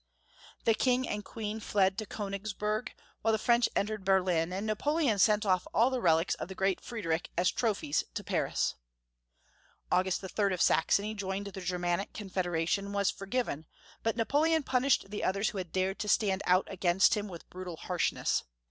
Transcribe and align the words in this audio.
The 0.65 0.73
King 0.73 1.07
and 1.07 1.23
Queen 1.23 1.59
fled 1.59 1.95
to 1.99 2.07
Konigsberg, 2.07 2.91
while 3.21 3.31
the 3.31 3.37
French 3.37 3.69
entered 3.75 4.03
Berlin, 4.03 4.51
and 4.51 4.65
Napoleon 4.65 5.19
sent 5.19 5.45
oft 5.45 5.67
all 5.75 5.91
the 5.91 6.01
relics 6.01 6.33
of 6.33 6.47
the 6.47 6.55
great 6.55 6.81
Friedrich 6.81 7.29
as 7.37 7.51
trophies 7.51 8.03
to 8.15 8.23
Paris. 8.23 8.73
August 9.91 10.23
III. 10.23 10.55
of 10.55 10.61
Saxony 10.63 11.13
joined 11.13 11.45
the 11.45 11.61
Germanic 11.61 12.13
Confederation, 12.13 12.85
and 12.87 12.95
was 12.95 13.11
forgiven, 13.11 13.67
but 14.01 14.17
Napoleon 14.17 14.63
punished 14.63 15.11
the 15.11 15.23
others 15.23 15.49
who 15.49 15.59
had 15.59 15.71
dared 15.71 15.99
to 15.99 16.09
stand 16.09 16.41
out 16.47 16.67
against 16.67 17.13
him 17.13 17.27
with 17.27 17.47
brutal 17.51 17.75
harshness. 17.77 18.43